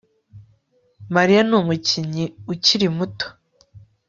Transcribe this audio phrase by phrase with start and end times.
[1.15, 3.27] Mariya numukinyi ukiri muto